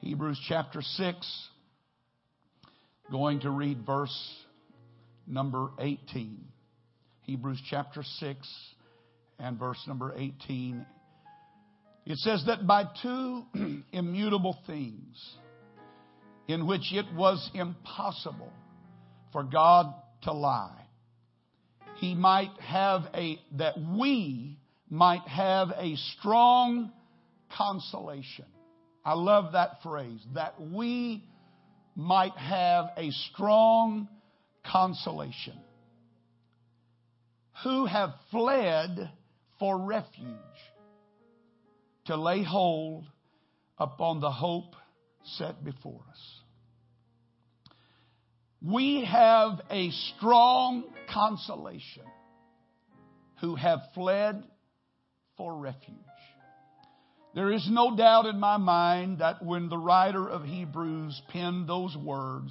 [0.00, 1.48] Hebrews chapter 6,
[3.10, 4.34] going to read verse
[5.26, 6.44] number 18.
[7.22, 8.48] Hebrews chapter 6
[9.38, 10.84] and verse number 18.
[12.04, 13.44] It says that by two
[13.92, 15.34] immutable things,
[16.46, 18.52] in which it was impossible
[19.32, 19.92] for God
[20.22, 20.86] to lie,
[21.96, 24.58] he might have a, that we
[24.90, 26.92] might have a strong
[27.56, 28.44] consolation.
[29.06, 31.22] I love that phrase, that we
[31.94, 34.08] might have a strong
[34.68, 35.56] consolation.
[37.62, 39.08] Who have fled
[39.60, 40.26] for refuge
[42.06, 43.04] to lay hold
[43.78, 44.74] upon the hope
[45.22, 46.40] set before us.
[48.60, 52.02] We have a strong consolation
[53.40, 54.42] who have fled
[55.36, 56.05] for refuge.
[57.36, 61.94] There is no doubt in my mind that when the writer of Hebrews penned those
[61.94, 62.50] words,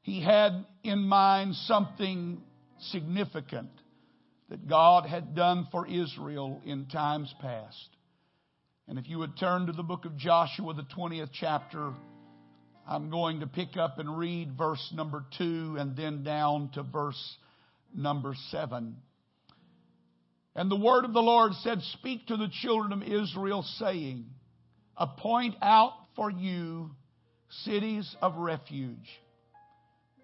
[0.00, 2.40] he had in mind something
[2.80, 3.68] significant
[4.48, 7.88] that God had done for Israel in times past.
[8.88, 11.92] And if you would turn to the book of Joshua, the 20th chapter,
[12.88, 17.36] I'm going to pick up and read verse number 2 and then down to verse
[17.94, 18.96] number 7.
[20.54, 24.26] And the word of the Lord said, Speak to the children of Israel, saying,
[24.96, 26.90] Appoint out for you
[27.64, 29.08] cities of refuge,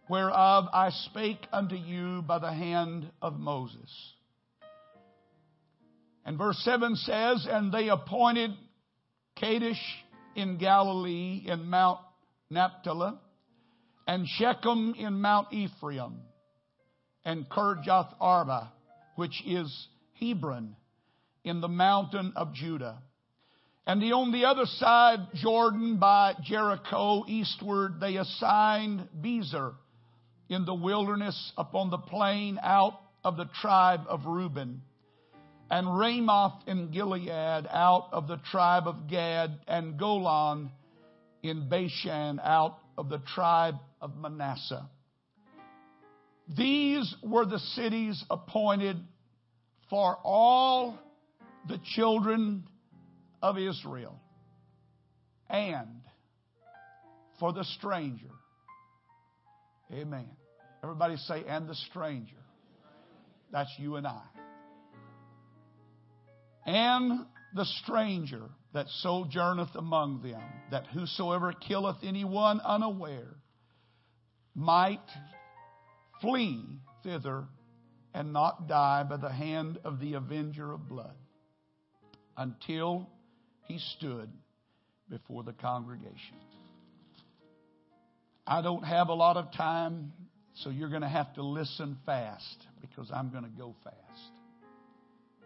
[0.08, 3.90] whereof I spake unto you by the hand of Moses.
[6.24, 8.50] And verse 7 says, And they appointed
[9.36, 9.82] Kadesh
[10.36, 12.00] in Galilee in Mount
[12.50, 13.12] Naphtali,
[14.06, 16.20] and Shechem in Mount Ephraim,
[17.24, 18.72] and Kirjath Arba,
[19.16, 19.88] which is
[20.20, 20.76] Hebron
[21.44, 23.02] in the mountain of Judah.
[23.86, 29.74] And the, on the other side, Jordan by Jericho eastward, they assigned Bezer
[30.48, 34.82] in the wilderness upon the plain out of the tribe of Reuben,
[35.70, 40.70] and Ramoth in Gilead out of the tribe of Gad, and Golan
[41.42, 44.88] in Bashan out of the tribe of Manasseh.
[46.56, 48.96] These were the cities appointed
[49.90, 50.98] for all
[51.68, 52.64] the children
[53.42, 54.18] of Israel
[55.48, 56.02] and
[57.38, 58.30] for the stranger.
[59.92, 60.28] Amen.
[60.82, 62.36] Everybody say, and the stranger.
[63.50, 64.22] That's you and I.
[66.66, 68.42] And the stranger
[68.74, 73.36] that sojourneth among them, that whosoever killeth anyone unaware
[74.54, 75.00] might
[76.20, 76.62] flee
[77.02, 77.44] thither
[78.18, 81.14] and not die by the hand of the avenger of blood
[82.36, 83.08] until
[83.68, 84.28] he stood
[85.08, 86.34] before the congregation.
[88.44, 90.12] I don't have a lot of time,
[90.54, 94.32] so you're going to have to listen fast because I'm going to go fast.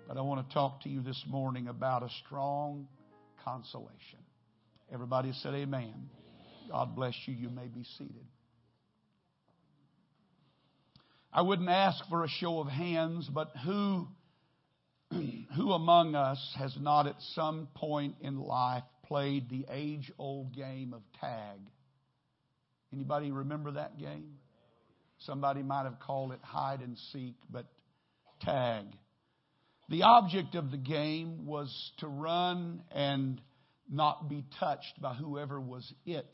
[0.09, 2.89] But I want to talk to you this morning about a strong
[3.45, 4.21] consolation.
[4.91, 6.09] Everybody said, Amen.
[6.71, 7.35] God bless you.
[7.35, 8.25] You may be seated.
[11.33, 14.07] I wouldn't ask for a show of hands, but who,
[15.11, 20.93] who among us has not at some point in life played the age old game
[20.93, 21.59] of tag?
[22.93, 24.35] Anybody remember that game?
[25.21, 27.65] Somebody might have called it hide and seek, but
[28.43, 28.87] tag.
[29.89, 33.41] The object of the game was to run and
[33.91, 36.29] not be touched by whoever was it.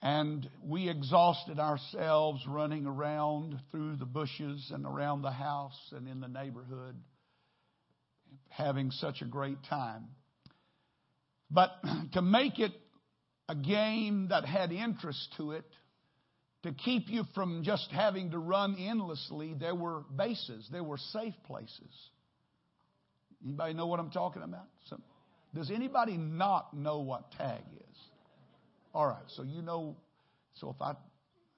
[0.00, 6.20] And we exhausted ourselves running around through the bushes and around the house and in
[6.20, 6.94] the neighborhood,
[8.48, 10.06] having such a great time.
[11.50, 11.70] But
[12.12, 12.72] to make it
[13.48, 15.64] a game that had interest to it,
[16.62, 21.34] to keep you from just having to run endlessly, there were bases, there were safe
[21.46, 22.10] places.
[23.44, 24.66] Anybody know what I'm talking about?
[25.54, 27.87] Does anybody not know what tag is?
[28.98, 29.96] All right, so you know,
[30.54, 30.94] so if I,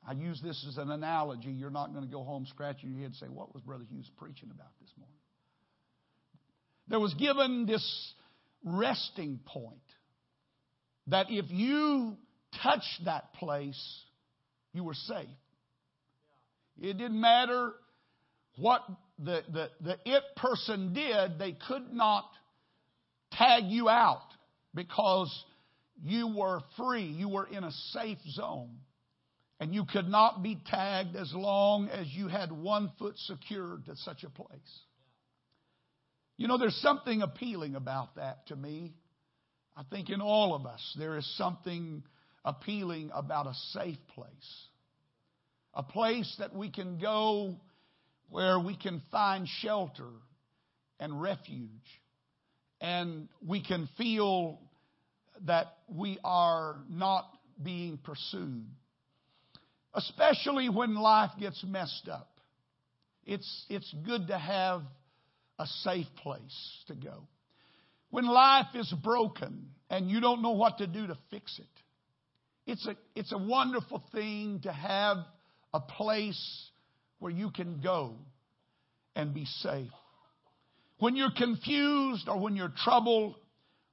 [0.07, 3.07] I use this as an analogy, you're not going to go home scratching your head
[3.07, 5.17] and say, What was Brother Hughes preaching about this morning?
[6.89, 8.13] There was given this
[8.63, 9.79] resting point
[11.07, 12.19] that if you
[12.63, 14.03] touched that place,
[14.75, 15.27] you were safe.
[16.79, 17.73] It didn't matter
[18.59, 18.83] what
[19.19, 22.27] the, the, the it person did, they could not
[23.33, 24.29] tag you out
[24.75, 25.35] because
[26.03, 27.05] you were free.
[27.05, 28.79] You were in a safe zone.
[29.59, 33.97] And you could not be tagged as long as you had one foot secured to
[33.97, 34.81] such a place.
[36.39, 38.95] You know, there's something appealing about that to me.
[39.77, 42.03] I think in all of us there is something
[42.45, 44.67] appealing about a safe place.
[45.75, 47.57] A place that we can go
[48.31, 50.09] where we can find shelter
[50.99, 51.69] and refuge.
[52.81, 54.59] And we can feel
[55.47, 57.27] that we are not
[57.63, 58.67] being pursued.
[59.95, 62.29] Especially when life gets messed up.
[63.25, 64.83] It's, it's good to have
[65.59, 67.27] a safe place to go.
[68.11, 71.67] When life is broken and you don't know what to do to fix it,
[72.67, 75.19] it's a, it's a wonderful thing to have
[75.73, 76.71] a place
[77.19, 78.15] where you can go
[79.15, 79.91] and be safe.
[80.99, 83.37] When you're confused or when you're troubled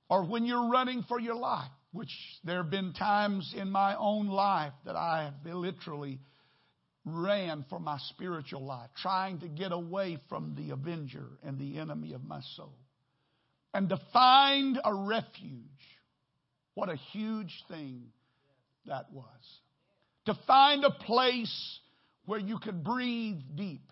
[0.09, 2.11] or when you're running for your life, which
[2.43, 6.19] there have been times in my own life that I have literally
[7.05, 12.13] ran for my spiritual life, trying to get away from the avenger and the enemy
[12.13, 12.77] of my soul.
[13.73, 15.63] And to find a refuge,
[16.73, 18.07] what a huge thing
[18.85, 19.25] that was.
[20.25, 21.79] To find a place
[22.25, 23.89] where you could breathe deep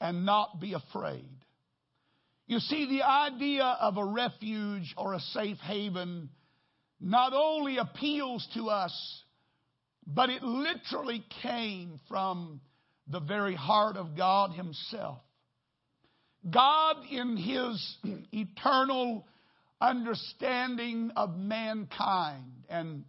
[0.00, 1.41] and not be afraid.
[2.52, 6.28] You see, the idea of a refuge or a safe haven
[7.00, 9.24] not only appeals to us,
[10.06, 12.60] but it literally came from
[13.06, 15.20] the very heart of God Himself.
[16.50, 17.96] God, in His
[18.32, 19.26] eternal
[19.80, 23.04] understanding of mankind and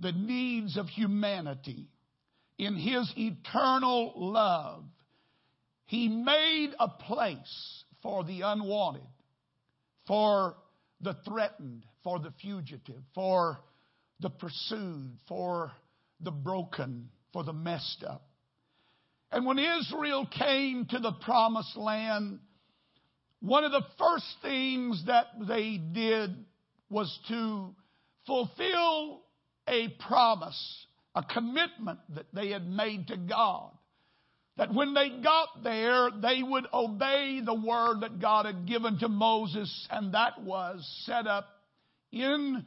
[0.00, 1.88] the needs of humanity,
[2.58, 4.84] in His eternal love,
[5.86, 9.02] He made a place for the unwanted,
[10.06, 10.56] for
[11.00, 13.58] the threatened, for the fugitive, for
[14.20, 15.72] the pursued, for
[16.20, 18.26] the broken, for the messed up.
[19.30, 22.38] And when Israel came to the promised land,
[23.40, 26.44] one of the first things that they did
[26.90, 27.74] was to
[28.26, 29.22] fulfill
[29.66, 33.70] a promise, a commitment that they had made to God.
[34.56, 39.08] That when they got there, they would obey the word that God had given to
[39.08, 41.48] Moses, and that was set up
[42.10, 42.64] in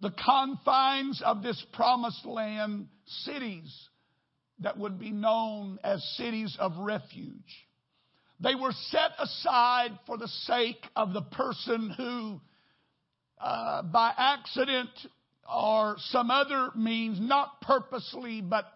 [0.00, 2.88] the confines of this promised land
[3.24, 3.88] cities
[4.60, 7.66] that would be known as cities of refuge.
[8.40, 12.40] They were set aside for the sake of the person who,
[13.40, 14.90] uh, by accident
[15.52, 18.66] or some other means, not purposely, but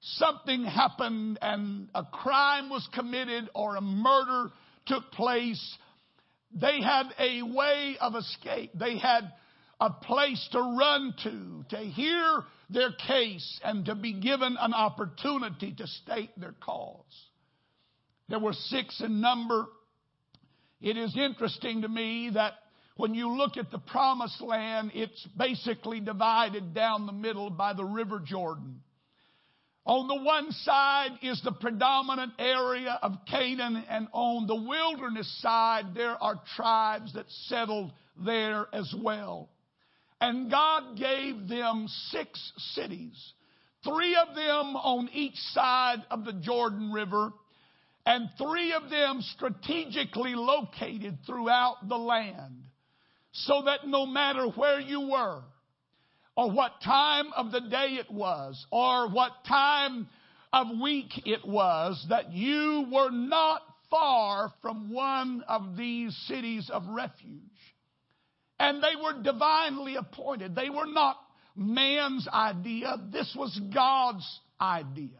[0.00, 4.50] something happened and a crime was committed or a murder
[4.86, 5.78] took place,
[6.52, 8.70] they had a way of escape.
[8.74, 9.32] They had
[9.80, 15.72] a place to run to, to hear their case, and to be given an opportunity
[15.72, 17.04] to state their cause.
[18.28, 19.66] There were six in number.
[20.80, 22.54] It is interesting to me that
[22.96, 27.84] when you look at the promised land, it's basically divided down the middle by the
[27.84, 28.80] River Jordan.
[29.88, 35.94] On the one side is the predominant area of Canaan, and on the wilderness side,
[35.94, 37.92] there are tribes that settled
[38.22, 39.48] there as well.
[40.20, 43.32] And God gave them six cities,
[43.82, 47.32] three of them on each side of the Jordan River,
[48.04, 52.62] and three of them strategically located throughout the land,
[53.32, 55.40] so that no matter where you were,
[56.38, 60.06] or what time of the day it was, or what time
[60.52, 63.60] of week it was, that you were not
[63.90, 67.40] far from one of these cities of refuge.
[68.60, 70.54] And they were divinely appointed.
[70.54, 71.16] They were not
[71.56, 72.98] man's idea.
[73.12, 75.18] This was God's idea.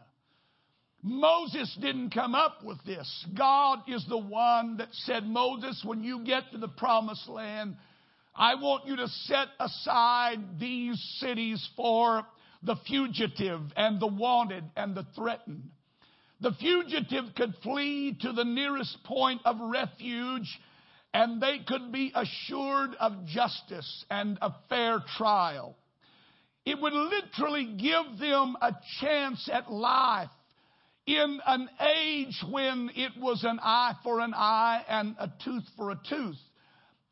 [1.03, 3.25] Moses didn't come up with this.
[3.37, 7.75] God is the one that said, Moses, when you get to the promised land,
[8.39, 12.25] I want you to set aside these cities for
[12.63, 15.69] the fugitive and the wanted and the threatened.
[16.39, 20.57] The fugitive could flee to the nearest point of refuge
[21.13, 25.75] and they could be assured of justice and a fair trial.
[26.65, 30.29] It would literally give them a chance at life
[31.05, 31.67] in an
[31.97, 36.37] age when it was an eye for an eye and a tooth for a tooth.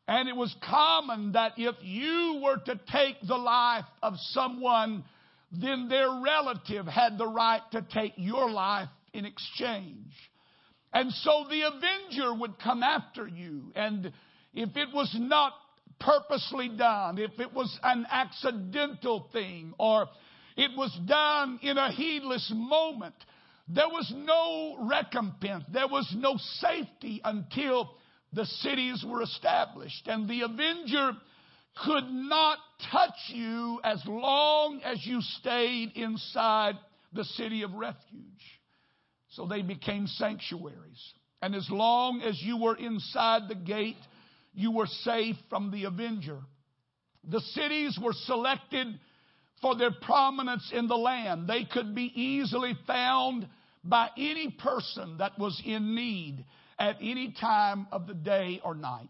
[0.08, 5.04] And it was common that if you were to take the life of someone,
[5.52, 10.14] then their relative had the right to take your life in exchange.
[10.94, 13.72] And so the avenger would come after you.
[13.76, 14.14] And
[14.54, 15.54] if it was not
[16.00, 20.08] purposely done, if it was an accidental thing, or
[20.56, 23.16] it was done in a heedless moment,
[23.68, 25.66] there was no recompense.
[25.72, 27.92] There was no safety until
[28.34, 30.08] the cities were established.
[30.08, 31.12] And the avenger
[31.86, 32.58] could not
[32.92, 36.76] touch you as long as you stayed inside
[37.14, 38.24] the city of refuge.
[39.30, 41.14] So they became sanctuaries.
[41.42, 43.98] And as long as you were inside the gate,
[44.54, 46.40] you were safe from the avenger.
[47.30, 48.88] The cities were selected
[49.62, 51.48] for their prominence in the land.
[51.48, 53.48] They could be easily found
[53.84, 56.46] by any person that was in need
[56.80, 59.10] at any time of the day or night.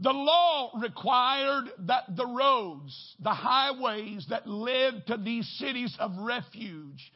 [0.00, 7.12] The law required that the roads, the highways that led to these cities of refuge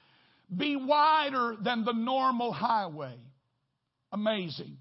[0.54, 3.16] be wider than the normal highway.
[4.12, 4.76] Amazing.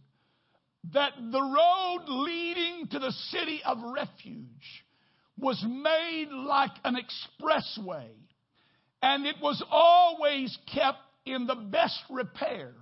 [0.93, 4.85] That the road leading to the city of refuge
[5.37, 8.09] was made like an expressway
[9.05, 12.73] and it was always kept in the best repair.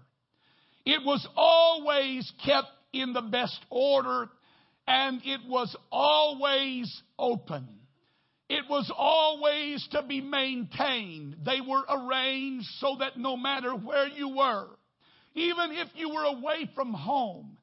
[0.85, 4.29] It was always kept in the best order
[4.87, 7.67] and it was always open.
[8.49, 11.37] It was always to be maintained.
[11.45, 14.67] They were arranged so that no matter where you were,
[15.33, 17.57] even if you were away from home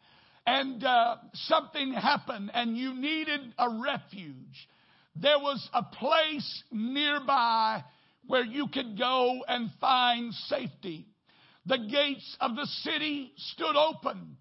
[0.46, 4.68] and uh, something happened and you needed a refuge,
[5.14, 7.84] there was a place nearby
[8.26, 11.06] where you could go and find safety.
[11.66, 14.36] The gates of the city stood open.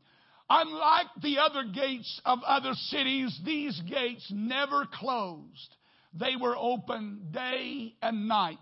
[0.49, 5.75] Unlike the other gates of other cities, these gates never closed.
[6.13, 8.57] They were open day and night,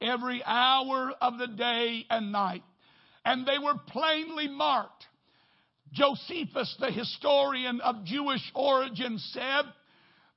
[0.00, 2.62] every hour of the day and night.
[3.24, 5.04] And they were plainly marked.
[5.92, 9.64] Josephus, the historian of Jewish origin, said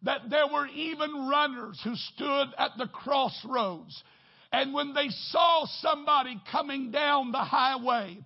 [0.03, 4.03] that there were even runners who stood at the crossroads.
[4.51, 8.17] And when they saw somebody coming down the highway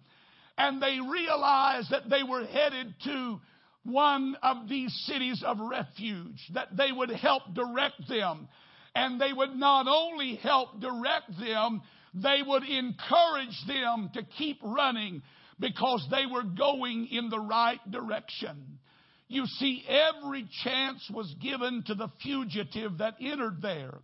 [0.58, 3.40] and they realized that they were headed to
[3.84, 8.48] one of these cities of refuge, that they would help direct them.
[8.96, 11.82] And they would not only help direct them,
[12.14, 15.24] they would encourage them to keep running
[15.60, 18.80] because they were going in the right direction.
[19.28, 24.00] You see, every chance was given to the fugitive that entered there.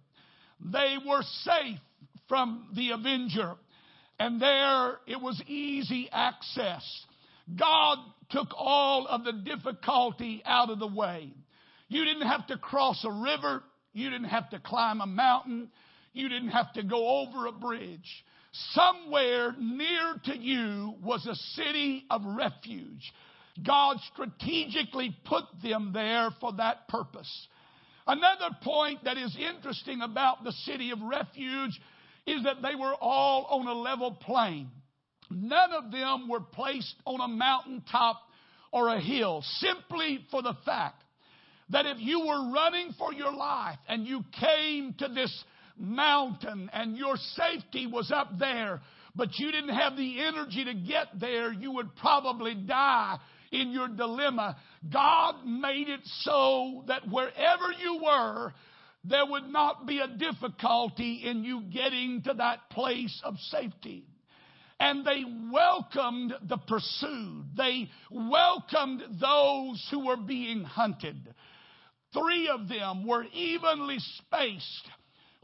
[0.60, 1.80] They were safe
[2.30, 3.56] from the avenger,
[4.20, 6.84] and there it was easy access.
[7.58, 7.98] God
[8.30, 11.34] took all of the difficulty out of the way.
[11.88, 13.64] You didn't have to cross a river.
[13.94, 15.70] You didn't have to climb a mountain.
[16.14, 18.24] You didn't have to go over a bridge.
[18.72, 23.12] Somewhere near to you was a city of refuge.
[23.66, 27.48] God strategically put them there for that purpose.
[28.08, 31.80] Another point that is interesting about the city of refuge
[32.30, 34.70] is that they were all on a level plain.
[35.32, 38.22] None of them were placed on a mountaintop
[38.72, 41.04] or a hill simply for the fact
[41.70, 45.44] that if you were running for your life and you came to this
[45.78, 48.82] mountain and your safety was up there,
[49.16, 53.18] but you didn't have the energy to get there, you would probably die
[53.52, 54.58] in your dilemma.
[54.92, 58.54] God made it so that wherever you were,
[59.04, 64.06] there would not be a difficulty in you getting to that place of safety.
[64.80, 67.46] And they welcomed the pursued.
[67.56, 71.34] They welcomed those who were being hunted.
[72.14, 74.90] Three of them were evenly spaced.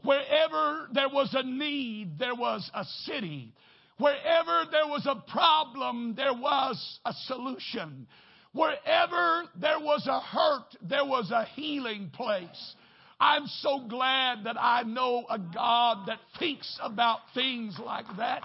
[0.02, 3.52] Wherever there was a need, there was a city.
[3.98, 8.06] Wherever there was a problem, there was a solution.
[8.52, 12.74] Wherever there was a hurt, there was a healing place.
[13.18, 18.42] I'm so glad that I know a God that thinks about things like that.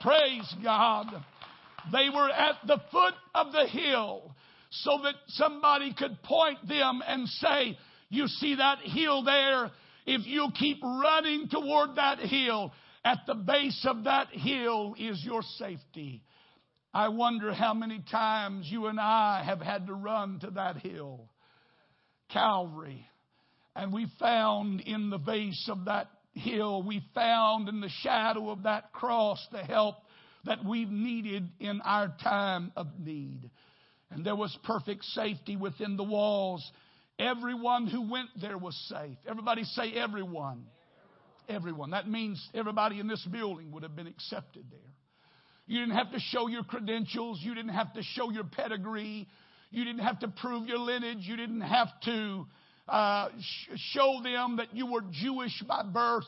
[0.00, 1.06] Praise God.
[1.92, 4.34] They were at the foot of the hill
[4.70, 7.78] so that somebody could point them and say,
[8.08, 9.70] You see that hill there?
[10.06, 12.72] If you keep running toward that hill,
[13.04, 16.22] at the base of that hill is your safety.
[16.92, 21.28] I wonder how many times you and I have had to run to that hill,
[22.32, 23.06] Calvary.
[23.76, 28.62] And we found in the base of that hill, we found in the shadow of
[28.62, 29.96] that cross the help
[30.46, 33.50] that we've needed in our time of need.
[34.10, 36.68] And there was perfect safety within the walls.
[37.18, 39.18] Everyone who went there was safe.
[39.28, 40.64] Everybody say everyone.
[41.46, 41.90] Everyone.
[41.90, 44.80] That means everybody in this building would have been accepted there.
[45.66, 47.40] You didn't have to show your credentials.
[47.42, 49.28] You didn't have to show your pedigree.
[49.70, 51.20] You didn't have to prove your lineage.
[51.22, 52.46] You didn't have to
[52.88, 56.24] uh, sh- show them that you were Jewish by birth.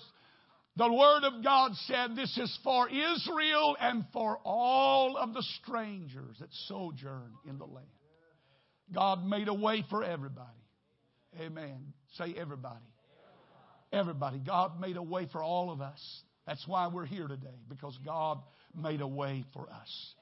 [0.76, 6.36] The Word of God said this is for Israel and for all of the strangers
[6.38, 7.86] that sojourn in the land.
[8.94, 10.46] God made a way for everybody.
[11.40, 11.92] Amen.
[12.16, 12.84] Say everybody.
[13.92, 14.38] Everybody.
[14.38, 16.00] God made a way for all of us.
[16.46, 18.38] That's why we're here today, because God
[18.74, 20.14] made a way for us.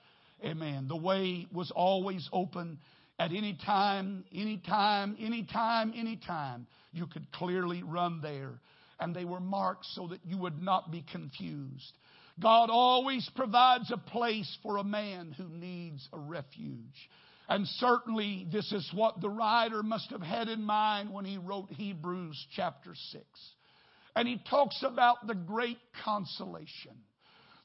[0.44, 0.86] Amen.
[0.88, 2.78] The way was always open
[3.18, 6.66] at any time, any time, any time, any time.
[6.92, 8.60] You could clearly run there.
[9.00, 11.92] And they were marked so that you would not be confused.
[12.40, 17.08] God always provides a place for a man who needs a refuge.
[17.48, 21.70] And certainly, this is what the writer must have had in mind when he wrote
[21.70, 23.24] Hebrews chapter 6.
[24.14, 26.96] And he talks about the great consolation,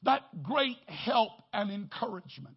[0.04, 2.56] that great help and encouragement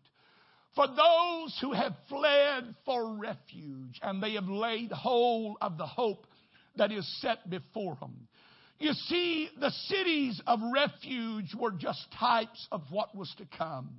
[0.76, 6.28] for those who have fled for refuge and they have laid hold of the hope
[6.76, 8.28] that is set before them.
[8.78, 13.90] You see, the cities of refuge were just types of what was to come.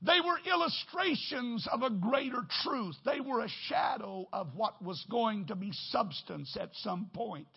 [0.00, 2.94] They were illustrations of a greater truth.
[3.04, 7.48] They were a shadow of what was going to be substance at some point.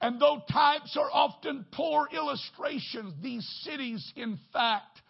[0.00, 5.00] And though types are often poor illustrations, these cities, in fact,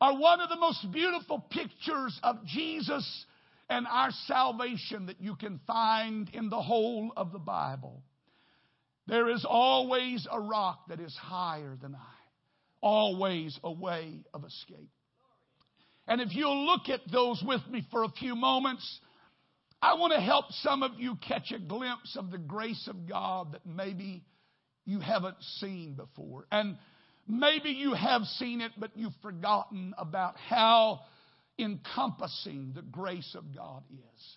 [0.00, 3.24] are one of the most beautiful pictures of Jesus
[3.68, 8.02] and our salvation that you can find in the whole of the Bible.
[9.06, 12.14] There is always a rock that is higher than I,
[12.80, 14.90] always a way of escape.
[16.08, 19.00] And if you'll look at those with me for a few moments,
[19.82, 23.52] I want to help some of you catch a glimpse of the grace of God
[23.52, 24.24] that maybe
[24.84, 26.46] you haven't seen before.
[26.50, 26.76] And
[27.28, 31.00] maybe you have seen it, but you've forgotten about how
[31.58, 34.36] encompassing the grace of God is.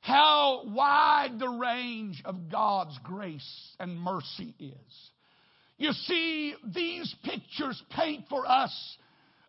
[0.00, 5.10] How wide the range of God's grace and mercy is.
[5.78, 8.98] You see, these pictures paint for us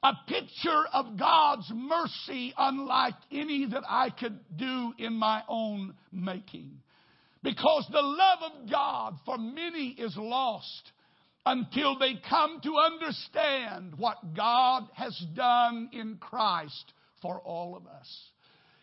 [0.02, 6.80] a picture of God's mercy unlike any that I could do in my own making.
[7.44, 10.92] Because the love of God for many is lost
[11.46, 18.30] until they come to understand what God has done in Christ for all of us.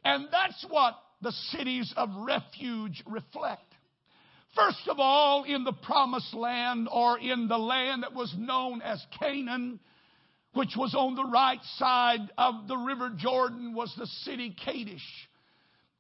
[0.05, 3.63] And that's what the cities of refuge reflect.
[4.55, 9.05] First of all, in the promised land or in the land that was known as
[9.19, 9.81] Canaan,
[10.53, 15.29] which was on the right side of the river Jordan, was the city Kadesh.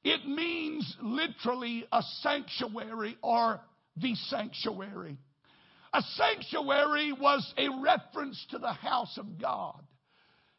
[0.05, 3.61] It means literally a sanctuary or
[3.96, 5.16] the sanctuary.
[5.92, 9.81] A sanctuary was a reference to the house of God.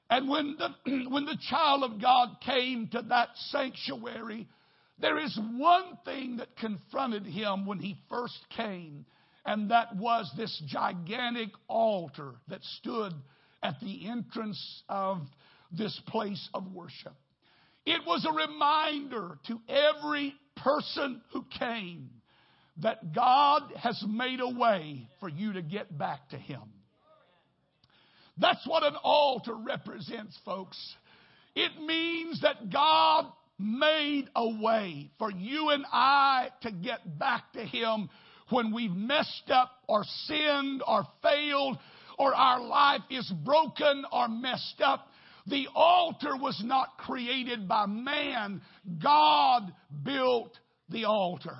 [0.09, 0.69] And when the,
[1.09, 4.47] when the child of God came to that sanctuary,
[4.99, 9.05] there is one thing that confronted him when he first came,
[9.45, 13.13] and that was this gigantic altar that stood
[13.63, 15.21] at the entrance of
[15.71, 17.13] this place of worship.
[17.85, 22.09] It was a reminder to every person who came
[22.77, 26.61] that God has made a way for you to get back to Him.
[28.37, 30.77] That's what an altar represents, folks.
[31.55, 33.27] It means that God
[33.59, 38.09] made a way for you and I to get back to Him
[38.49, 41.77] when we've messed up or sinned or failed
[42.17, 45.07] or our life is broken or messed up.
[45.45, 48.61] The altar was not created by man.
[49.01, 50.57] God built
[50.89, 51.57] the altar.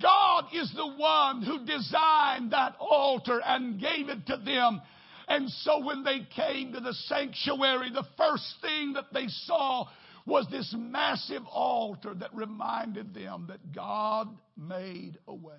[0.00, 4.80] God is the one who designed that altar and gave it to them.
[5.28, 9.86] And so when they came to the sanctuary, the first thing that they saw
[10.26, 15.52] was this massive altar that reminded them that God made a way.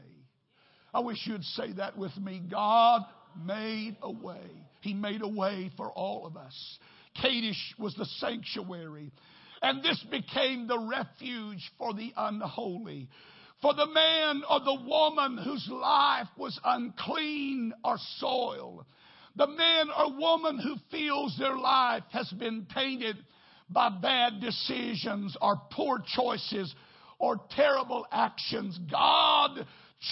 [0.94, 2.42] I wish you'd say that with me.
[2.50, 3.02] God
[3.46, 4.50] made a way.
[4.82, 6.80] He made a way for all of us.
[7.22, 9.12] Kadesh was the sanctuary.
[9.62, 13.10] And this became the refuge for the unholy
[13.62, 18.86] for the man or the woman whose life was unclean or soiled.
[19.36, 23.18] The man or woman who feels their life has been tainted
[23.70, 26.74] by bad decisions or poor choices
[27.20, 28.78] or terrible actions.
[28.92, 29.66] God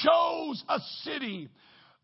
[0.04, 1.50] chose a city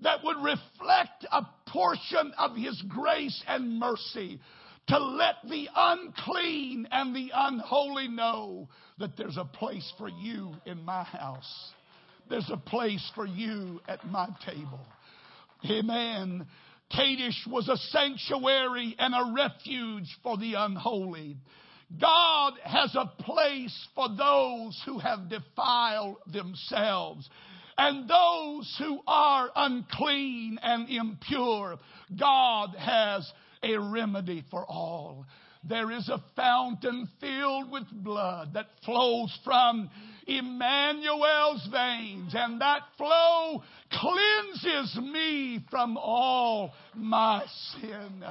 [0.02, 4.40] that would reflect a portion of His grace and mercy
[4.88, 8.70] to let the unclean and the unholy know
[9.00, 11.72] that there's a place for you in my house.
[12.30, 14.80] There's a place for you at my table.
[15.70, 16.46] Amen.
[16.92, 21.38] Kadesh was a sanctuary and a refuge for the unholy.
[22.00, 27.28] God has a place for those who have defiled themselves
[27.78, 31.78] and those who are unclean and impure.
[32.18, 33.32] God has
[33.66, 35.26] a remedy for all.
[35.68, 39.90] There is a fountain filled with blood that flows from
[40.28, 47.44] Emmanuel's veins, and that flow cleanses me from all my
[47.82, 48.24] sin.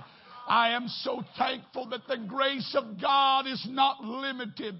[0.46, 4.78] I am so thankful that the grace of God is not limited,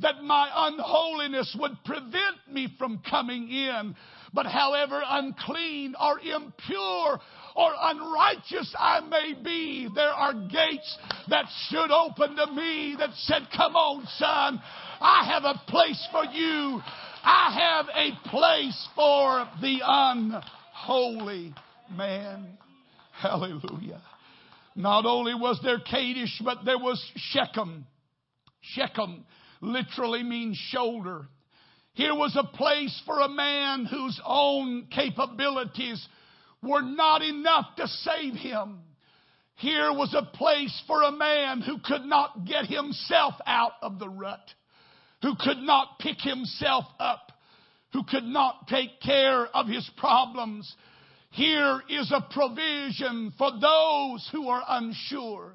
[0.00, 3.94] that my unholiness would prevent me from coming in.
[4.34, 7.20] But however unclean or impure
[7.54, 13.42] or unrighteous I may be, there are gates that should open to me that said,
[13.56, 14.60] Come on, son,
[15.00, 16.80] I have a place for you.
[17.24, 21.54] I have a place for the unholy
[21.94, 22.58] man.
[23.12, 24.02] Hallelujah.
[24.74, 27.86] Not only was there Kadesh, but there was Shechem.
[28.60, 29.24] Shechem
[29.60, 31.26] literally means shoulder.
[31.94, 36.04] Here was a place for a man whose own capabilities
[36.62, 38.80] were not enough to save him.
[39.56, 44.08] Here was a place for a man who could not get himself out of the
[44.08, 44.40] rut,
[45.22, 47.32] who could not pick himself up,
[47.92, 50.74] who could not take care of his problems.
[51.30, 55.54] Here is a provision for those who are unsure,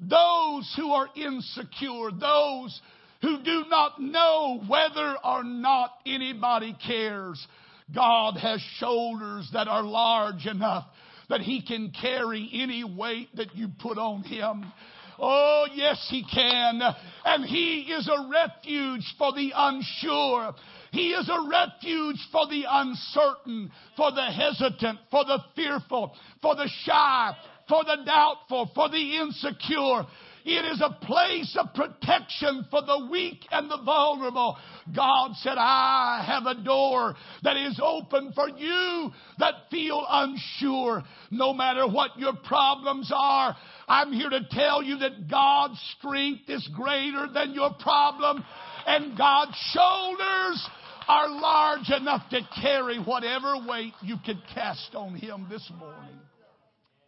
[0.00, 2.80] those who are insecure, those
[3.22, 7.46] who do not know whether or not anybody cares.
[7.94, 10.86] God has shoulders that are large enough
[11.28, 14.70] that He can carry any weight that you put on Him.
[15.18, 16.80] Oh, yes, He can.
[17.24, 20.54] And He is a refuge for the unsure.
[20.92, 26.68] He is a refuge for the uncertain, for the hesitant, for the fearful, for the
[26.84, 27.36] shy,
[27.68, 30.04] for the doubtful, for the insecure.
[30.44, 34.56] It is a place of protection for the weak and the vulnerable.
[34.94, 41.02] God said, I have a door that is open for you that feel unsure.
[41.30, 43.56] No matter what your problems are,
[43.88, 48.44] I'm here to tell you that God's strength is greater than your problem
[48.86, 50.68] and God's shoulders
[51.08, 56.18] are large enough to carry whatever weight you can cast on Him this morning.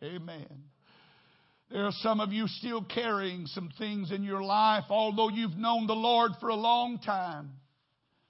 [0.02, 0.71] Amen.
[1.72, 5.86] There are some of you still carrying some things in your life, although you've known
[5.86, 7.52] the Lord for a long time.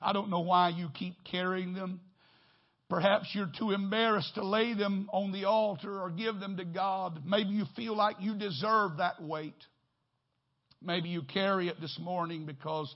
[0.01, 2.01] I don't know why you keep carrying them.
[2.89, 7.21] Perhaps you're too embarrassed to lay them on the altar or give them to God.
[7.27, 9.61] Maybe you feel like you deserve that weight.
[10.81, 12.95] Maybe you carry it this morning because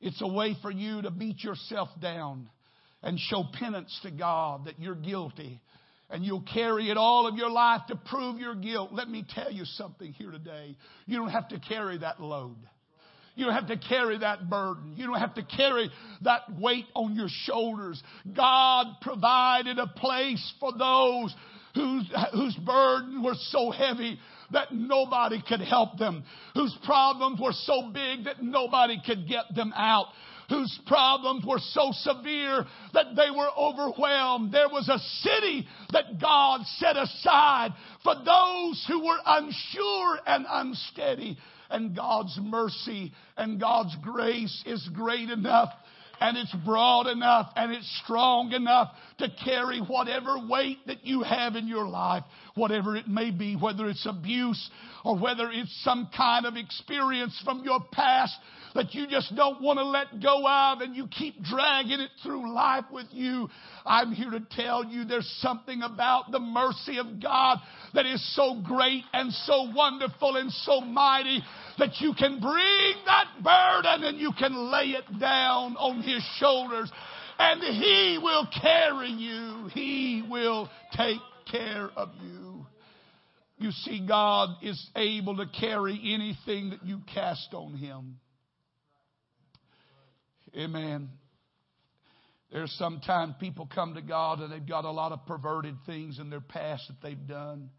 [0.00, 2.48] it's a way for you to beat yourself down
[3.02, 5.60] and show penance to God that you're guilty
[6.10, 8.90] and you'll carry it all of your life to prove your guilt.
[8.92, 10.76] Let me tell you something here today.
[11.06, 12.56] You don't have to carry that load.
[13.34, 14.94] You don't have to carry that burden.
[14.96, 15.90] You don't have to carry
[16.22, 18.02] that weight on your shoulders.
[18.36, 21.34] God provided a place for those
[21.74, 24.18] whose, whose burden was so heavy
[24.50, 29.72] that nobody could help them, whose problems were so big that nobody could get them
[29.76, 30.06] out
[30.48, 34.52] whose problems were so severe that they were overwhelmed.
[34.52, 41.36] There was a city that God set aside for those who were unsure and unsteady.
[41.70, 45.68] And God's mercy and God's grace is great enough
[46.20, 51.56] and it's broad enough and it's strong enough to carry whatever weight that you have
[51.56, 54.70] in your life, whatever it may be, whether it's abuse
[55.04, 58.34] or whether it's some kind of experience from your past
[58.74, 62.52] that you just don't want to let go of and you keep dragging it through
[62.52, 63.48] life with you.
[63.84, 67.58] I'm here to tell you there's something about the mercy of God
[67.94, 71.42] that is so great and so wonderful and so mighty
[71.78, 76.90] that you can bring that burden and you can lay it down on His shoulders
[77.38, 79.68] and He will carry you.
[79.72, 82.66] He will take care of you.
[83.58, 88.16] You see, God is able to carry anything that you cast on Him.
[90.56, 91.08] Amen.
[92.52, 96.30] There's sometimes people come to God and they've got a lot of perverted things in
[96.30, 97.70] their past that they've done.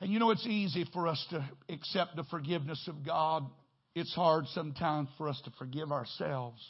[0.00, 3.44] And you know, it's easy for us to accept the forgiveness of God.
[3.94, 6.60] It's hard sometimes for us to forgive ourselves.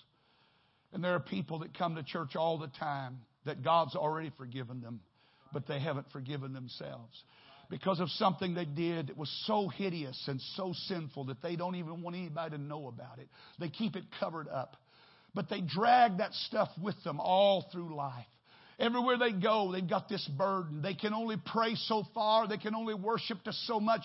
[0.92, 4.80] And there are people that come to church all the time that God's already forgiven
[4.80, 5.00] them,
[5.52, 7.22] but they haven't forgiven themselves.
[7.70, 11.76] Because of something they did that was so hideous and so sinful that they don't
[11.76, 13.28] even want anybody to know about it.
[13.58, 14.76] They keep it covered up.
[15.34, 18.26] But they drag that stuff with them all through life.
[18.78, 20.82] Everywhere they go, they've got this burden.
[20.82, 22.48] They can only pray so far.
[22.48, 24.02] They can only worship to so much.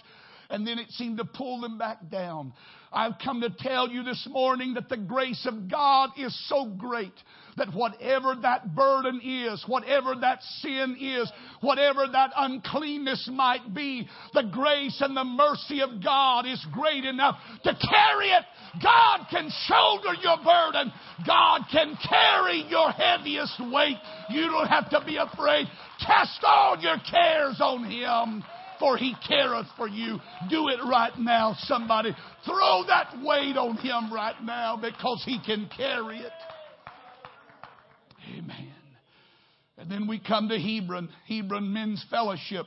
[0.49, 2.53] And then it seemed to pull them back down.
[2.91, 7.13] I've come to tell you this morning that the grace of God is so great
[7.57, 11.31] that whatever that burden is, whatever that sin is,
[11.61, 17.37] whatever that uncleanness might be, the grace and the mercy of God is great enough
[17.63, 18.43] to carry it.
[18.81, 20.91] God can shoulder your burden.
[21.27, 23.97] God can carry your heaviest weight.
[24.31, 25.67] You don't have to be afraid.
[26.03, 28.43] Cast all your cares on Him
[28.79, 30.19] for he careth for you.
[30.49, 32.15] Do it right now, somebody.
[32.45, 36.31] Throw that weight on him right now because he can carry it.
[38.37, 38.73] Amen.
[39.77, 42.65] And then we come to Hebron, Hebron Men's Fellowship.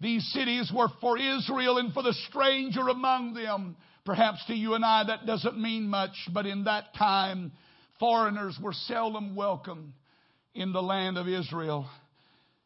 [0.00, 3.76] These cities were for Israel and for the stranger among them.
[4.04, 7.52] Perhaps to you and I that doesn't mean much, but in that time,
[8.00, 9.92] foreigners were seldom welcome
[10.54, 11.88] in the land of Israel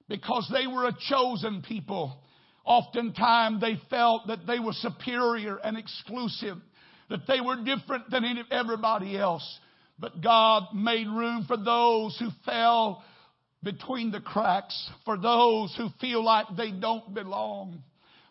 [0.09, 2.19] because they were a chosen people.
[2.65, 6.59] Oftentimes they felt that they were superior and exclusive,
[7.11, 9.59] that they were different than everybody else.
[9.99, 13.05] But God made room for those who fell
[13.63, 17.83] between the cracks, for those who feel like they don't belong,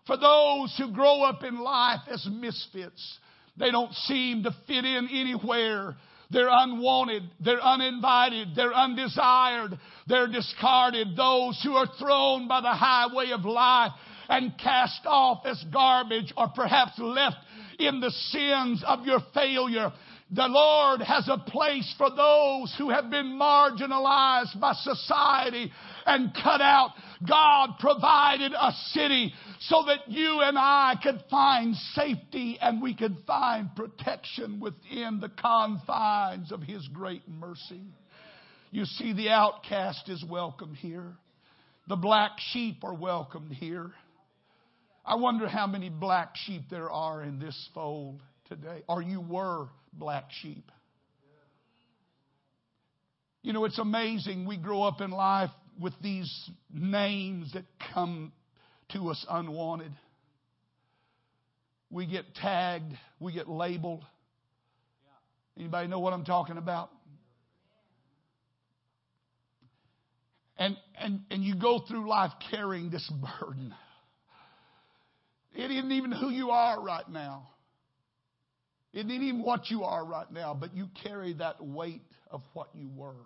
[0.07, 3.19] for those who grow up in life as misfits.
[3.57, 5.95] They don't seem to fit in anywhere.
[6.29, 7.23] They're unwanted.
[7.39, 8.49] They're uninvited.
[8.55, 9.77] They're undesired.
[10.07, 11.15] They're discarded.
[11.15, 13.91] Those who are thrown by the highway of life
[14.31, 17.35] and cast off as garbage or perhaps left
[17.79, 19.91] in the sins of your failure.
[20.33, 25.69] The Lord has a place for those who have been marginalized by society
[26.05, 26.91] and cut out.
[27.27, 33.17] God provided a city so that you and I could find safety and we could
[33.27, 37.81] find protection within the confines of His great mercy.
[38.71, 41.11] You see, the outcast is welcome here.
[41.89, 43.91] The black sheep are welcomed here.
[45.05, 49.67] I wonder how many black sheep there are in this fold today, or you were
[49.93, 50.71] black sheep.
[53.41, 54.45] You know, it's amazing.
[54.45, 56.31] We grow up in life with these
[56.71, 58.31] names that come
[58.93, 59.91] to us unwanted.
[61.89, 64.05] We get tagged, we get labeled.
[65.57, 66.89] Anybody know what I'm talking about?
[70.57, 73.73] And, and, and you go through life carrying this burden.
[75.53, 77.49] It isn't even who you are right now.
[78.93, 82.69] It isn't even what you are right now, but you carry that weight of what
[82.73, 83.25] you were.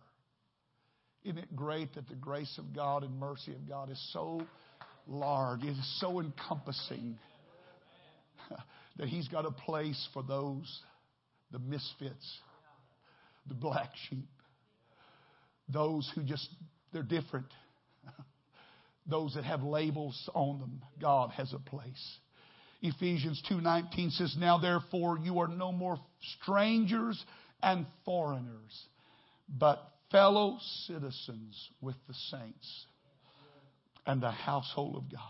[1.23, 4.41] Isn't it great that the grace of God and mercy of God is so
[5.07, 7.17] large, it is so encompassing
[8.97, 10.81] that He's got a place for those,
[11.51, 12.39] the misfits,
[13.47, 14.27] the black sheep,
[15.67, 16.47] those who just,
[16.93, 17.47] they're different.
[19.07, 22.19] Those that have labels on them, God has a place.
[22.81, 27.23] Ephesians 2:19 says, "Now therefore you are no more strangers
[27.61, 28.87] and foreigners,
[29.47, 32.87] but fellow citizens with the saints
[34.05, 35.21] and the household of God."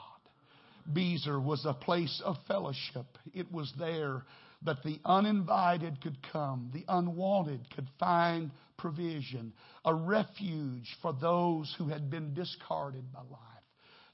[0.92, 3.18] Bezer was a place of fellowship.
[3.34, 4.26] It was there
[4.62, 11.88] that the uninvited could come, the unwanted could find provision, a refuge for those who
[11.88, 13.55] had been discarded by life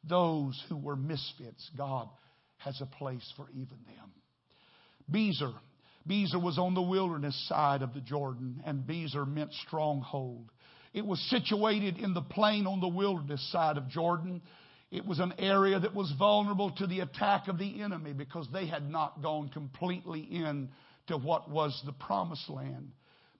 [0.03, 2.07] those who were misfits, God
[2.57, 4.11] has a place for even them.
[5.11, 5.53] Bezer.
[6.07, 10.49] Bezer was on the wilderness side of the Jordan, and Bezer meant stronghold.
[10.93, 14.41] It was situated in the plain on the wilderness side of Jordan.
[14.89, 18.67] It was an area that was vulnerable to the attack of the enemy because they
[18.67, 20.69] had not gone completely in
[21.07, 22.91] to what was the promised land.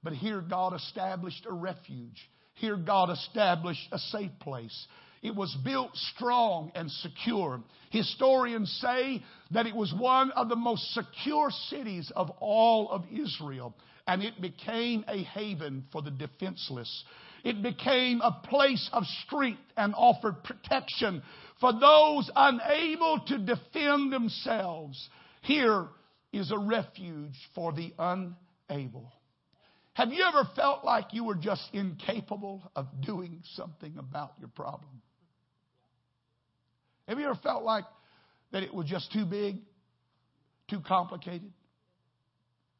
[0.04, 2.30] But here God established a refuge.
[2.54, 4.88] Here God established a safe place.
[5.22, 7.62] It was built strong and secure.
[7.92, 13.76] Historians say that it was one of the most secure cities of all of Israel,
[14.08, 17.04] and it became a haven for the defenseless.
[17.44, 21.22] It became a place of strength and offered protection
[21.60, 25.10] for those unable to defend themselves.
[25.44, 25.88] Here
[26.34, 29.12] is a refuge for the unable.
[29.94, 35.02] Have you ever felt like you were just incapable of doing something about your problem?
[37.08, 37.86] Have you ever felt like
[38.52, 39.58] that it was just too big,
[40.70, 41.52] too complicated?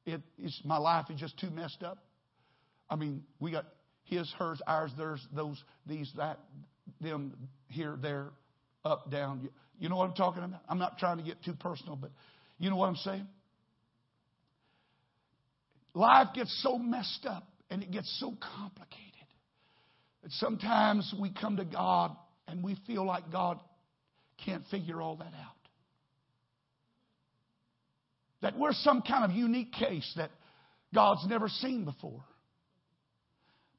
[0.06, 1.98] It is my life is just too messed up.
[2.90, 3.66] I mean, we got
[4.04, 6.40] his, hers, ours, theirs, those, these, that,
[7.00, 7.36] them,
[7.68, 8.30] here, there,
[8.84, 9.50] up, down.
[9.80, 10.62] You know what I'm talking about?
[10.68, 12.12] I'm not trying to get too personal, but
[12.58, 13.28] you know what I'm saying?
[15.94, 18.98] Life gets so messed up and it gets so complicated
[20.24, 22.16] that sometimes we come to God
[22.48, 23.60] and we feel like God
[24.46, 25.56] can't figure all that out.
[28.42, 30.32] That we're some kind of unique case that
[30.94, 32.24] God's never seen before.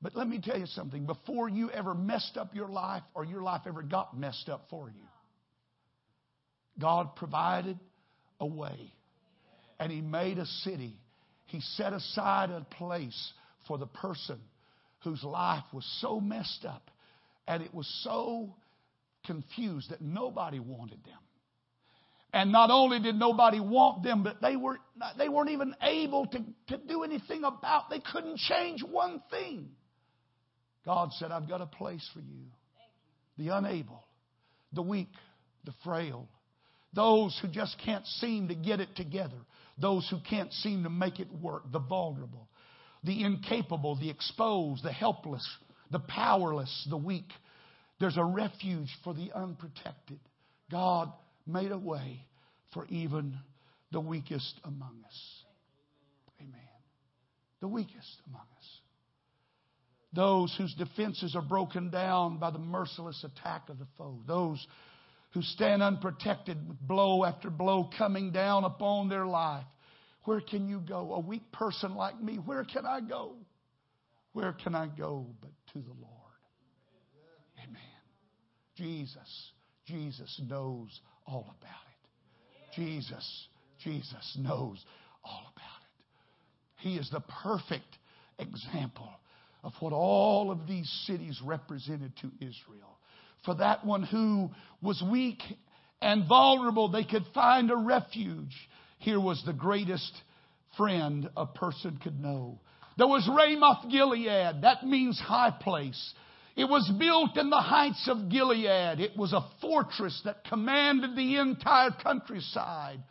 [0.00, 1.06] But let me tell you something.
[1.06, 4.88] Before you ever messed up your life or your life ever got messed up for
[4.88, 5.06] you,
[6.80, 7.78] God provided
[8.40, 8.92] a way.
[9.78, 10.96] And He made a city.
[11.46, 13.32] He set aside a place
[13.68, 14.38] for the person
[15.04, 16.90] whose life was so messed up
[17.46, 18.54] and it was so
[19.24, 21.18] confused that nobody wanted them.
[22.32, 24.78] And not only did nobody want them, but they, were,
[25.18, 29.68] they weren't even able to, to do anything about They couldn't change one thing.
[30.84, 32.44] God said, I've got a place for you.
[33.38, 34.04] The unable,
[34.72, 35.12] the weak,
[35.64, 36.28] the frail,
[36.94, 39.36] those who just can't seem to get it together,
[39.80, 42.48] those who can't seem to make it work, the vulnerable,
[43.04, 45.46] the incapable, the exposed, the helpless,
[45.90, 47.28] the powerless, the weak.
[48.02, 50.18] There's a refuge for the unprotected.
[50.72, 51.12] God
[51.46, 52.26] made a way
[52.74, 53.38] for even
[53.92, 55.44] the weakest among us.
[56.40, 56.58] Amen.
[57.60, 58.80] The weakest among us.
[60.12, 64.18] Those whose defenses are broken down by the merciless attack of the foe.
[64.26, 64.66] Those
[65.34, 69.62] who stand unprotected with blow after blow coming down upon their life.
[70.24, 71.14] Where can you go?
[71.14, 73.36] A weak person like me, where can I go?
[74.32, 76.21] Where can I go but to the Lord?
[78.76, 79.50] Jesus,
[79.86, 80.88] Jesus knows
[81.26, 82.80] all about it.
[82.80, 83.46] Jesus,
[83.84, 84.82] Jesus knows
[85.24, 86.88] all about it.
[86.88, 87.98] He is the perfect
[88.38, 89.10] example
[89.62, 92.98] of what all of these cities represented to Israel.
[93.44, 95.40] For that one who was weak
[96.00, 98.54] and vulnerable, they could find a refuge.
[98.98, 100.12] Here was the greatest
[100.76, 102.60] friend a person could know.
[102.98, 104.62] There was Ramoth Gilead.
[104.62, 106.14] That means high place.
[106.54, 109.00] It was built in the heights of Gilead.
[109.00, 113.02] It was a fortress that commanded the entire countryside.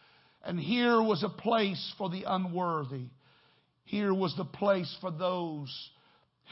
[0.44, 3.08] And here was a place for the unworthy.
[3.86, 5.90] Here was the place for those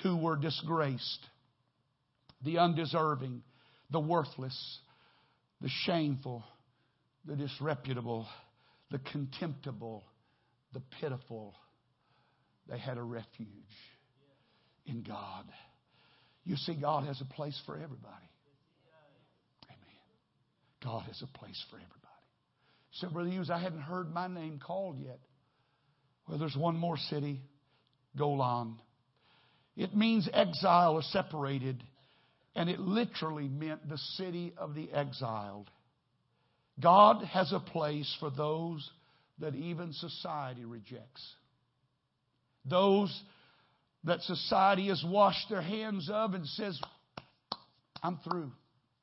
[0.04, 1.25] who were disgraced,
[2.43, 3.43] the undeserving,
[3.91, 4.80] the worthless,
[5.62, 6.43] the shameful,
[7.25, 8.28] the disreputable,
[8.91, 10.04] the contemptible,
[10.73, 11.56] the pitiful.
[12.67, 13.47] They had a refuge
[14.86, 15.45] in God.
[16.50, 18.28] You see, God has a place for everybody.
[19.68, 20.00] Amen.
[20.84, 21.96] God has a place for everybody.
[22.94, 25.20] So, Brother Hughes, I hadn't heard my name called yet.
[26.28, 27.40] Well, there's one more city,
[28.18, 28.78] Golan.
[29.78, 31.84] It means exile or separated,
[32.56, 35.70] and it literally meant the city of the exiled.
[36.82, 38.90] God has a place for those
[39.38, 41.24] that even society rejects.
[42.66, 43.16] Those
[44.06, 46.80] that society has washed their hands of and says,
[48.02, 48.52] I'm through.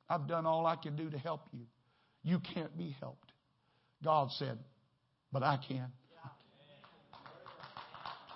[0.09, 1.65] I've done all I can do to help you.
[2.23, 3.31] You can't be helped.
[4.03, 4.57] God said,
[5.31, 5.91] but I can.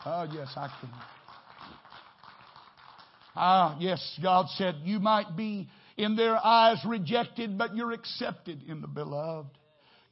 [0.06, 0.90] Oh, yes, I can.
[3.36, 8.82] Ah, yes, God said, you might be in their eyes rejected, but you're accepted in
[8.82, 9.58] the beloved.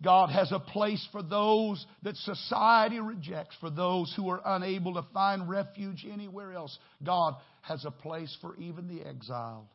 [0.01, 5.05] God has a place for those that society rejects, for those who are unable to
[5.13, 6.77] find refuge anywhere else.
[7.03, 9.67] God has a place for even the exiled,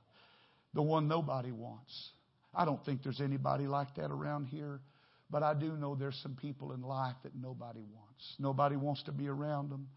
[0.72, 2.10] the one nobody wants.
[2.54, 4.80] I don't think there's anybody like that around here,
[5.30, 8.34] but I do know there's some people in life that nobody wants.
[8.38, 9.88] Nobody wants to be around them.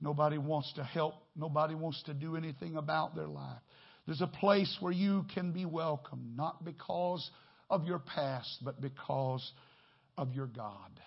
[0.00, 1.14] Nobody wants to help.
[1.36, 3.60] Nobody wants to do anything about their life.
[4.06, 7.30] There's a place where you can be welcome, not because
[7.68, 9.48] of your past, but because
[10.20, 11.00] of your God.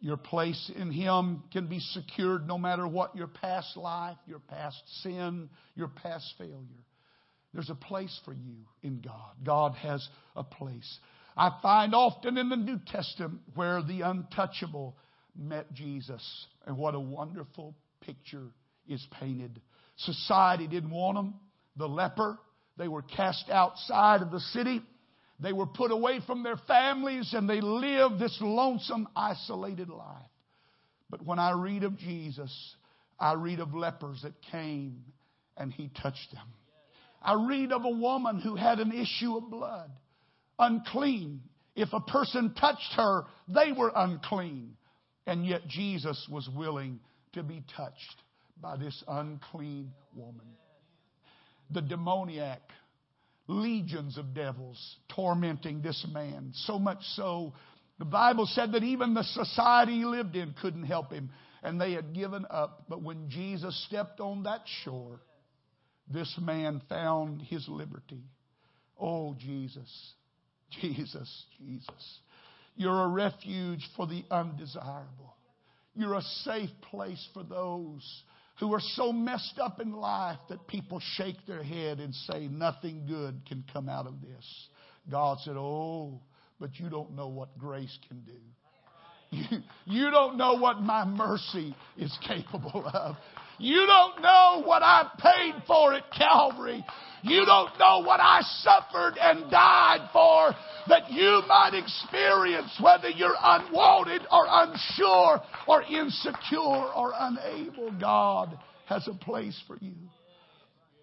[0.00, 4.80] Your place in Him can be secured no matter what your past life, your past
[5.02, 6.86] sin, your past failure.
[7.52, 9.34] There's a place for you in God.
[9.44, 10.98] God has a place.
[11.36, 14.96] I find often in the New Testament where the untouchable
[15.36, 16.22] met Jesus.
[16.66, 18.46] And what a wonderful picture
[18.88, 19.60] is painted.
[19.96, 21.34] Society didn't want them.
[21.76, 22.38] The leper,
[22.78, 24.82] they were cast outside of the city.
[25.42, 30.30] They were put away from their families and they lived this lonesome, isolated life.
[31.08, 32.76] But when I read of Jesus,
[33.18, 35.02] I read of lepers that came
[35.56, 36.46] and he touched them.
[37.22, 39.90] I read of a woman who had an issue of blood,
[40.58, 41.42] unclean.
[41.74, 44.76] If a person touched her, they were unclean.
[45.26, 47.00] And yet Jesus was willing
[47.32, 48.22] to be touched
[48.60, 50.46] by this unclean woman.
[51.70, 52.62] The demoniac,
[53.50, 56.52] legions of devils tormenting this man.
[56.54, 57.52] So much so,
[57.98, 61.30] the Bible said that even the society he lived in couldn't help him,
[61.62, 62.84] and they had given up.
[62.88, 65.20] But when Jesus stepped on that shore,
[66.12, 68.22] this man found his liberty.
[68.98, 70.12] Oh, Jesus,
[70.80, 72.18] Jesus, Jesus.
[72.76, 75.36] You're a refuge for the undesirable.
[75.94, 78.22] You're a safe place for those
[78.60, 83.06] who are so messed up in life that people shake their head and say, Nothing
[83.08, 84.68] good can come out of this.
[85.10, 86.20] God said, Oh,
[86.60, 88.32] but you don't know what grace can do.
[89.30, 93.16] You, you don't know what my mercy is capable of.
[93.58, 96.84] You don't know what I paid for at Calvary.
[97.22, 100.54] You don't know what I suffered and died for
[100.88, 107.92] that you might experience whether you're unwanted or unsure or insecure or unable.
[108.00, 109.94] God has a place for you.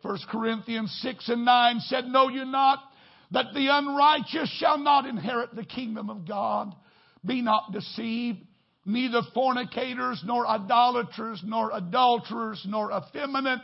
[0.02, 2.80] 1 Corinthians 6 and 9 said, Know you not
[3.32, 6.74] that the unrighteous shall not inherit the kingdom of God?
[7.26, 8.40] Be not deceived
[8.86, 13.60] neither fornicators, nor idolaters, nor adulterers, nor effeminate,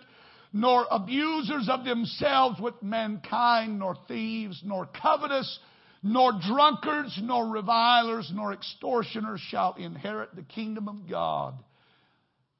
[0.53, 5.59] nor abusers of themselves with mankind, nor thieves, nor covetous,
[6.03, 11.55] nor drunkards, nor revilers, nor extortioners shall inherit the kingdom of God.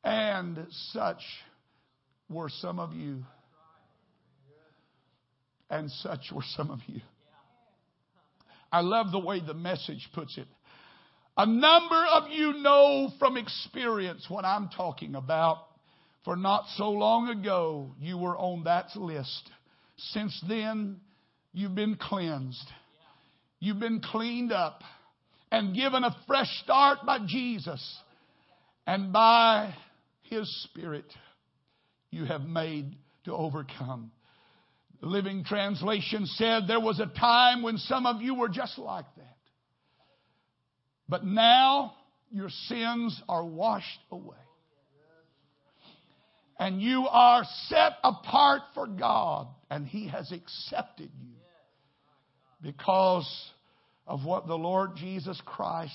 [0.04, 1.22] And such
[2.30, 3.24] were some of you.
[5.70, 7.02] And such were some of you.
[8.72, 10.48] I love the way the message puts it.
[11.38, 15.60] A number of you know from experience what I'm talking about.
[16.26, 19.50] For not so long ago, you were on that list.
[19.98, 21.02] Since then,
[21.52, 22.68] you've been cleansed.
[23.60, 24.82] You've been cleaned up
[25.52, 28.00] and given a fresh start by Jesus.
[28.88, 29.74] And by
[30.24, 31.06] His Spirit,
[32.10, 32.96] you have made
[33.26, 34.12] to overcome.
[35.02, 39.06] The Living Translation said there was a time when some of you were just like
[39.18, 39.38] that.
[41.10, 41.94] But now
[42.32, 44.38] your sins are washed away.
[46.60, 51.36] And you are set apart for God, and He has accepted you
[52.62, 53.28] because
[54.06, 55.94] of what the Lord Jesus Christ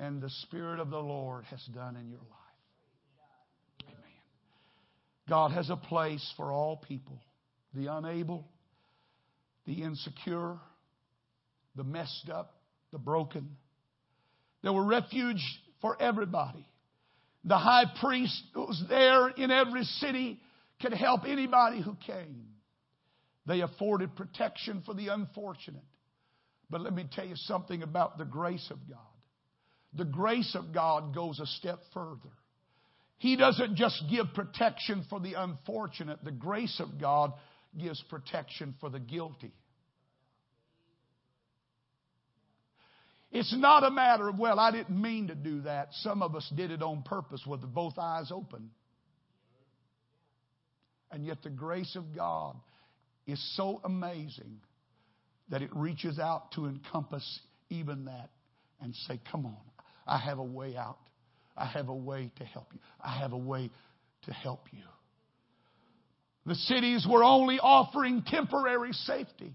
[0.00, 2.28] and the Spirit of the Lord has done in your life.
[3.84, 3.96] Amen.
[5.28, 7.20] God has a place for all people
[7.74, 8.46] the unable,
[9.66, 10.56] the insecure,
[11.74, 12.54] the messed up,
[12.90, 13.56] the broken
[14.66, 15.42] there were refuge
[15.80, 16.66] for everybody.
[17.46, 20.40] The high priest who was there in every city
[20.82, 22.46] could help anybody who came.
[23.46, 25.84] They afforded protection for the unfortunate.
[26.68, 28.98] But let me tell you something about the grace of God.
[29.94, 32.32] The grace of God goes a step further.
[33.18, 37.32] He doesn't just give protection for the unfortunate, the grace of God
[37.78, 39.52] gives protection for the guilty.
[43.38, 45.88] It's not a matter of, well, I didn't mean to do that.
[46.00, 48.70] Some of us did it on purpose with both eyes open.
[51.10, 52.56] And yet the grace of God
[53.26, 54.60] is so amazing
[55.50, 58.30] that it reaches out to encompass even that
[58.80, 59.56] and say, come on,
[60.06, 60.96] I have a way out.
[61.54, 62.78] I have a way to help you.
[63.04, 63.70] I have a way
[64.24, 64.84] to help you.
[66.46, 69.52] The cities were only offering temporary safety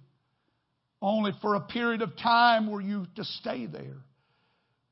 [1.01, 3.97] only for a period of time were you to stay there.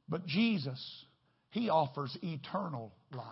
[0.07, 1.05] But Jesus,
[1.51, 3.26] He offers eternal life.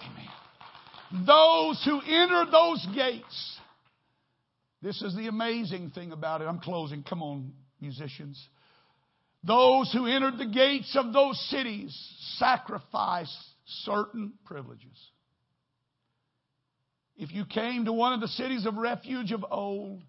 [0.00, 1.26] Amen.
[1.26, 3.58] Those who enter those gates,
[4.82, 6.44] this is the amazing thing about it.
[6.44, 7.02] I'm closing.
[7.02, 8.42] Come on, musicians.
[9.42, 11.96] Those who entered the gates of those cities
[12.36, 13.36] sacrificed
[13.84, 14.98] certain privileges.
[17.16, 20.02] If you came to one of the cities of refuge of old,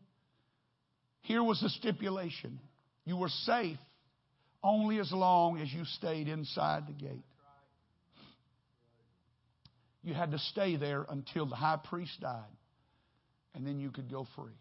[1.28, 2.58] here was the stipulation
[3.04, 3.78] you were safe
[4.64, 7.26] only as long as you stayed inside the gate.
[10.04, 12.44] You had to stay there until the high priest died,
[13.54, 14.58] and then you could go free.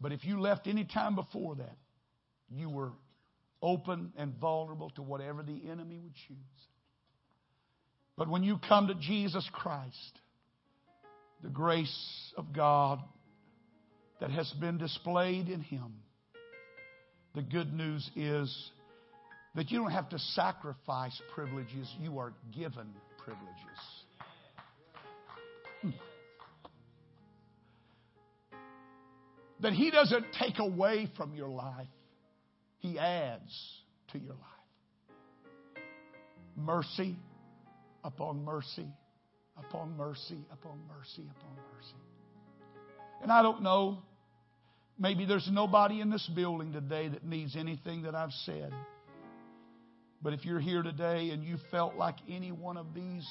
[0.00, 1.76] But if you left any time before that,
[2.50, 2.90] you were
[3.62, 6.36] open and vulnerable to whatever the enemy would choose.
[8.16, 10.20] But when you come to Jesus Christ,
[11.42, 13.00] the grace of God
[14.20, 15.94] that has been displayed in Him.
[17.34, 18.70] The good news is
[19.54, 22.88] that you don't have to sacrifice privileges, you are given
[23.18, 23.80] privileges.
[25.82, 25.90] Hmm.
[29.60, 31.88] That He doesn't take away from your life,
[32.78, 33.52] He adds
[34.12, 35.82] to your life.
[36.56, 37.16] Mercy
[38.02, 38.86] upon mercy
[39.58, 42.15] upon mercy upon mercy upon mercy.
[43.22, 43.98] And I don't know,
[44.98, 48.72] maybe there's nobody in this building today that needs anything that I've said.
[50.22, 53.26] But if you're here today and you felt like any one of these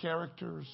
[0.00, 0.68] characters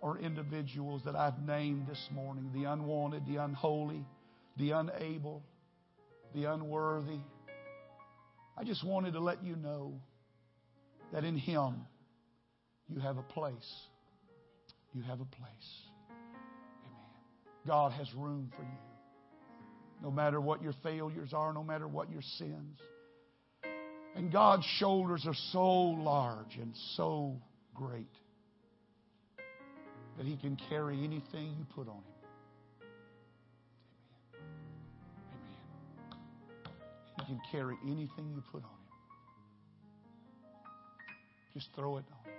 [0.00, 4.04] or individuals that I've named this morning the unwanted, the unholy,
[4.58, 5.42] the unable,
[6.34, 7.20] the unworthy.
[8.56, 9.94] I just wanted to let you know
[11.12, 11.86] that in Him
[12.88, 13.72] you have a place.
[14.92, 15.88] You have a place.
[17.66, 18.78] God has room for you.
[20.02, 22.78] No matter what your failures are, no matter what your sins.
[24.14, 27.40] And God's shoulders are so large and so
[27.74, 28.10] great
[30.16, 32.04] that He can carry anything you put on Him.
[34.34, 34.50] Amen.
[35.34, 36.24] Amen.
[37.18, 38.84] He can carry anything you put on him.
[41.54, 42.38] Just throw it on him.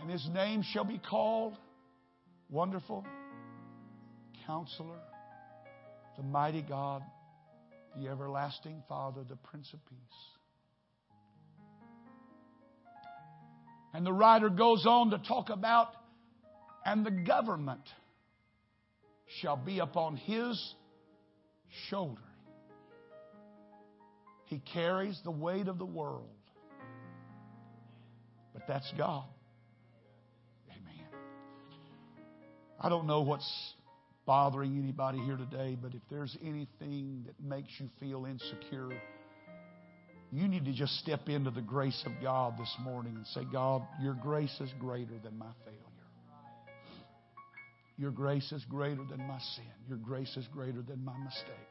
[0.00, 1.56] And his name shall be called
[2.50, 3.06] Wonderful,
[4.46, 4.98] Counselor,
[6.16, 7.02] the Mighty God,
[7.96, 9.98] the Everlasting Father, the Prince of Peace.
[13.94, 15.88] And the writer goes on to talk about,
[16.84, 17.82] and the government
[19.40, 20.74] shall be upon his
[21.88, 22.20] shoulder.
[24.46, 26.26] He carries the weight of the world.
[28.52, 29.26] But that's God.
[32.80, 33.74] I don't know what's
[34.24, 38.90] bothering anybody here today, but if there's anything that makes you feel insecure,
[40.32, 43.82] you need to just step into the grace of God this morning and say, God,
[44.00, 45.76] your grace is greater than my failure.
[47.98, 49.64] Your grace is greater than my sin.
[49.86, 51.68] Your grace is greater than my mistake.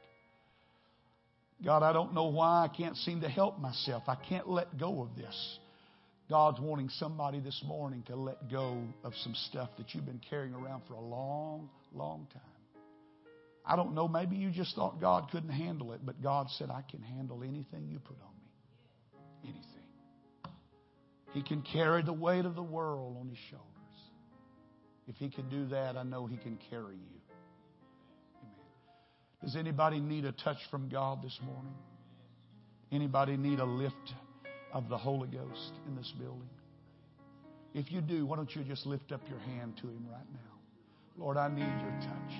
[1.66, 4.04] God, I don't know why I can't seem to help myself.
[4.08, 5.60] I can't let go of this.
[6.30, 10.54] God's wanting somebody this morning to let go of some stuff that you've been carrying
[10.54, 12.42] around for a long, long time.
[13.66, 16.84] I don't know, maybe you just thought God couldn't handle it, but God said, I
[16.90, 19.52] can handle anything you put on me.
[19.52, 19.64] Anything.
[21.34, 23.66] He can carry the weight of the world on his shoulders.
[25.08, 27.22] If he can do that, I know he can carry you.
[28.44, 29.44] Amen.
[29.44, 31.74] Does anybody need a touch from God this morning?
[32.92, 34.14] Anybody need a lift
[34.74, 36.50] of the Holy Ghost in this building?
[37.74, 40.40] If you do, why don't you just lift up your hand to Him right now?
[41.18, 42.34] Lord, I need your touch.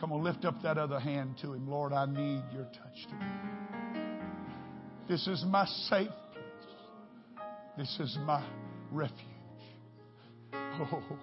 [0.00, 1.68] Come on, lift up that other hand to Him.
[1.68, 4.10] Lord, I need your touch today.
[5.08, 6.44] This is my safe place.
[7.76, 8.44] This is my
[8.90, 9.16] refuge.
[10.54, 11.18] Oh,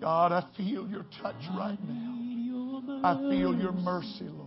[0.00, 2.10] God, I feel your touch right now.
[3.04, 4.41] I feel your mercy, Lord.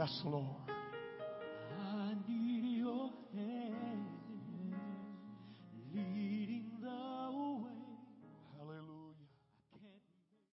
[0.00, 0.69] Yes, Lord.